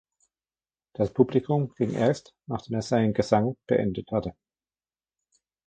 Das 0.93 1.13
Publikum 1.13 1.75
ging 1.75 1.91
erst, 1.93 2.33
nachdem 2.47 2.77
er 2.77 2.81
seinen 2.81 3.13
Gesang 3.13 3.55
beendet 3.67 4.09
hatte. 4.11 4.33